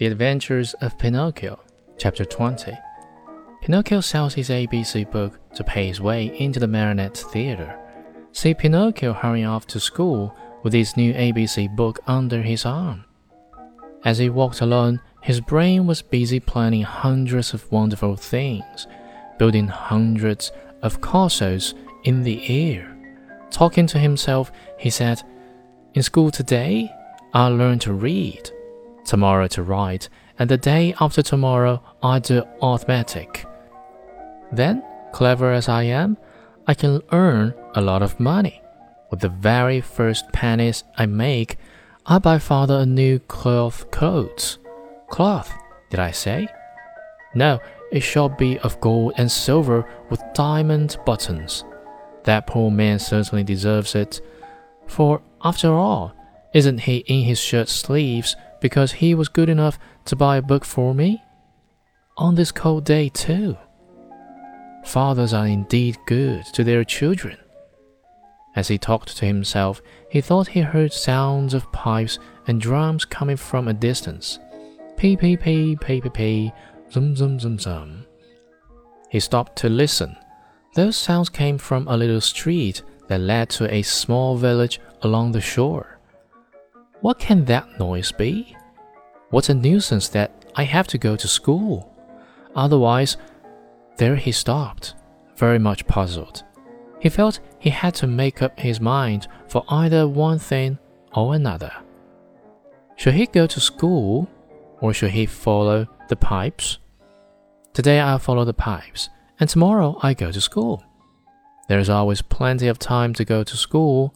The 0.00 0.06
Adventures 0.06 0.72
of 0.80 0.96
Pinocchio, 0.96 1.60
Chapter 1.98 2.24
20. 2.24 2.72
Pinocchio 3.60 4.00
sells 4.00 4.32
his 4.32 4.48
ABC 4.48 5.10
book 5.10 5.38
to 5.54 5.62
pay 5.62 5.88
his 5.88 6.00
way 6.00 6.34
into 6.38 6.58
the 6.58 6.66
Marionette 6.66 7.18
Theater. 7.18 7.78
See 8.32 8.54
Pinocchio 8.54 9.12
hurrying 9.12 9.44
off 9.44 9.66
to 9.66 9.78
school 9.78 10.34
with 10.62 10.72
his 10.72 10.96
new 10.96 11.12
ABC 11.12 11.76
book 11.76 12.00
under 12.06 12.40
his 12.40 12.64
arm. 12.64 13.04
As 14.02 14.16
he 14.16 14.30
walked 14.30 14.62
along, 14.62 15.00
his 15.20 15.42
brain 15.42 15.86
was 15.86 16.00
busy 16.00 16.40
planning 16.40 16.80
hundreds 16.80 17.52
of 17.52 17.70
wonderful 17.70 18.16
things, 18.16 18.86
building 19.38 19.68
hundreds 19.68 20.50
of 20.80 21.02
castles 21.02 21.74
in 22.04 22.22
the 22.22 22.42
air. 22.48 22.96
Talking 23.50 23.86
to 23.88 23.98
himself, 23.98 24.50
he 24.78 24.88
said, 24.88 25.20
In 25.92 26.02
school 26.02 26.30
today, 26.30 26.90
I'll 27.34 27.54
learn 27.54 27.78
to 27.80 27.92
read 27.92 28.50
tomorrow 29.10 29.48
to 29.48 29.64
write, 29.64 30.08
and 30.38 30.48
the 30.48 30.56
day 30.56 30.94
after 31.00 31.20
tomorrow 31.20 31.82
I 32.00 32.20
do 32.20 32.44
arithmetic. 32.62 33.44
Then, 34.52 34.84
clever 35.12 35.52
as 35.52 35.68
I 35.68 35.82
am, 35.82 36.16
I 36.68 36.74
can 36.74 37.02
earn 37.10 37.52
a 37.74 37.80
lot 37.80 38.02
of 38.02 38.20
money. 38.20 38.62
With 39.10 39.18
the 39.18 39.28
very 39.28 39.80
first 39.80 40.30
pennies 40.32 40.84
I 40.96 41.06
make, 41.06 41.58
I 42.06 42.20
buy 42.20 42.38
father 42.38 42.78
a 42.78 42.86
new 42.86 43.18
cloth 43.18 43.90
coat. 43.90 44.58
Cloth, 45.08 45.52
did 45.90 45.98
I 45.98 46.12
say? 46.12 46.46
No, 47.34 47.58
it 47.90 48.04
shall 48.04 48.28
be 48.28 48.60
of 48.60 48.80
gold 48.80 49.14
and 49.16 49.30
silver 49.30 49.90
with 50.08 50.22
diamond 50.34 50.96
buttons. 51.04 51.64
That 52.24 52.46
poor 52.46 52.70
man 52.70 53.00
certainly 53.00 53.42
deserves 53.42 53.96
it, 53.96 54.20
for 54.86 55.20
after 55.42 55.72
all, 55.72 56.14
isn't 56.54 56.82
he 56.82 56.98
in 57.08 57.24
his 57.24 57.40
shirt 57.40 57.68
sleeves 57.68 58.36
because 58.60 58.92
he 58.92 59.14
was 59.14 59.28
good 59.28 59.48
enough 59.48 59.78
to 60.06 60.16
buy 60.16 60.36
a 60.36 60.42
book 60.42 60.64
for 60.64 60.94
me? 60.94 61.22
On 62.16 62.34
this 62.34 62.52
cold 62.52 62.84
day, 62.84 63.08
too. 63.08 63.56
Fathers 64.84 65.32
are 65.32 65.46
indeed 65.46 65.98
good 66.06 66.44
to 66.52 66.64
their 66.64 66.84
children. 66.84 67.36
As 68.56 68.68
he 68.68 68.78
talked 68.78 69.16
to 69.16 69.26
himself, 69.26 69.80
he 70.10 70.20
thought 70.20 70.48
he 70.48 70.60
heard 70.60 70.92
sounds 70.92 71.54
of 71.54 71.70
pipes 71.72 72.18
and 72.46 72.60
drums 72.60 73.04
coming 73.04 73.36
from 73.36 73.68
a 73.68 73.74
distance. 73.74 74.38
Pee 74.96 75.16
pee 75.16 75.36
pee 75.36 75.76
pee 75.76 76.00
pee 76.00 76.10
pee, 76.10 76.52
zum 76.90 77.14
zum 77.14 77.38
zum 77.38 77.58
zum. 77.58 78.06
He 79.08 79.20
stopped 79.20 79.56
to 79.56 79.68
listen. 79.68 80.16
Those 80.74 80.96
sounds 80.96 81.28
came 81.28 81.58
from 81.58 81.86
a 81.88 81.96
little 81.96 82.20
street 82.20 82.82
that 83.08 83.20
led 83.20 83.50
to 83.50 83.72
a 83.72 83.82
small 83.82 84.36
village 84.36 84.80
along 85.02 85.32
the 85.32 85.40
shore. 85.40 85.99
What 87.00 87.18
can 87.18 87.46
that 87.46 87.78
noise 87.78 88.12
be? 88.12 88.56
What 89.30 89.48
a 89.48 89.54
nuisance 89.54 90.08
that 90.08 90.44
I 90.54 90.64
have 90.64 90.86
to 90.88 90.98
go 90.98 91.16
to 91.16 91.28
school. 91.28 91.94
Otherwise, 92.54 93.16
there 93.96 94.16
he 94.16 94.32
stopped, 94.32 94.94
very 95.36 95.58
much 95.58 95.86
puzzled. 95.86 96.42
He 96.98 97.08
felt 97.08 97.40
he 97.58 97.70
had 97.70 97.94
to 97.96 98.06
make 98.06 98.42
up 98.42 98.60
his 98.60 98.80
mind 98.80 99.28
for 99.48 99.64
either 99.68 100.06
one 100.06 100.38
thing 100.38 100.78
or 101.14 101.34
another. 101.34 101.72
Should 102.96 103.14
he 103.14 103.26
go 103.26 103.46
to 103.46 103.60
school 103.60 104.28
or 104.80 104.92
should 104.92 105.12
he 105.12 105.24
follow 105.24 105.86
the 106.08 106.16
pipes? 106.16 106.78
Today 107.72 108.00
I'll 108.00 108.18
follow 108.18 108.44
the 108.44 108.52
pipes, 108.52 109.08
and 109.38 109.48
tomorrow 109.48 109.98
I 110.02 110.12
go 110.12 110.30
to 110.30 110.40
school. 110.40 110.84
There 111.68 111.78
is 111.78 111.88
always 111.88 112.20
plenty 112.20 112.68
of 112.68 112.78
time 112.78 113.14
to 113.14 113.24
go 113.24 113.42
to 113.42 113.56
school 113.56 114.14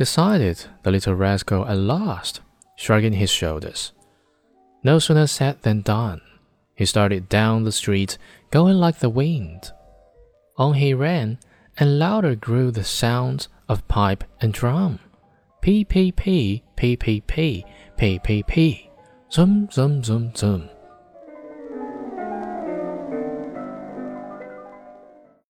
decided 0.00 0.64
the 0.82 0.90
little 0.90 1.14
rascal 1.14 1.66
at 1.66 1.76
last, 1.76 2.40
shrugging 2.74 3.12
his 3.12 3.28
shoulders. 3.28 3.92
No 4.82 4.98
sooner 4.98 5.26
said 5.26 5.60
than 5.60 5.82
done. 5.82 6.22
He 6.74 6.86
started 6.86 7.28
down 7.28 7.64
the 7.64 7.70
street, 7.70 8.16
going 8.50 8.78
like 8.78 9.00
the 9.00 9.10
wind. 9.10 9.70
On 10.56 10.72
he 10.72 10.94
ran, 10.94 11.38
and 11.76 11.98
louder 11.98 12.34
grew 12.34 12.70
the 12.70 12.82
sounds 12.82 13.48
of 13.68 13.86
pipe 13.88 14.24
and 14.40 14.54
drum. 14.54 15.00
Pee 15.60 15.84
pee 15.84 16.12
pee, 16.12 16.62
pee 16.76 16.96
pee 16.96 17.20
pee, 17.20 17.66
pee 17.98 18.18
pee 18.20 18.42
pee, 18.42 18.90
zum 19.28 19.68
zum 19.68 20.02
zum 20.02 20.32
zum. 20.32 20.70